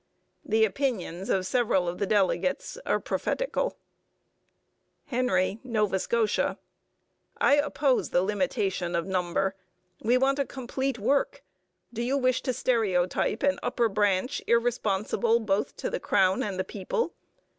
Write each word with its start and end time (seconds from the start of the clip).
The 0.43 0.65
opinions 0.65 1.29
of 1.29 1.45
several 1.45 1.87
of 1.87 1.99
the 1.99 2.07
delegates 2.07 2.75
are 2.87 2.99
prophetical: 2.99 3.77
HENRY 5.05 5.59
(Nova 5.63 5.99
Scotia) 5.99 6.57
I 7.39 7.57
oppose 7.57 8.09
the 8.09 8.23
limitation 8.23 8.95
of 8.95 9.05
number. 9.05 9.55
We 10.01 10.17
want 10.17 10.39
a 10.39 10.45
complete 10.45 10.97
work. 10.97 11.43
Do 11.93 12.01
you 12.01 12.17
wish 12.17 12.41
to 12.41 12.51
stereotype 12.53 13.43
an 13.43 13.59
upper 13.61 13.89
branch 13.89 14.41
irresponsible 14.47 15.39
both 15.39 15.77
to 15.77 15.91
the 15.91 15.99
crown 15.99 16.41
and 16.41 16.57
the 16.57 16.63
people? 16.63 17.13